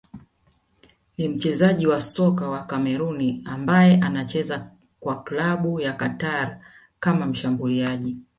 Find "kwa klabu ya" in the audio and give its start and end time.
4.99-5.93